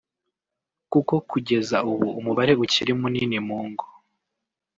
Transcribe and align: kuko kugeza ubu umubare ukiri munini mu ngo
kuko 0.91 1.13
kugeza 1.29 1.77
ubu 1.91 2.07
umubare 2.19 2.53
ukiri 2.63 2.93
munini 3.01 3.37
mu 3.47 3.59
ngo 3.69 3.85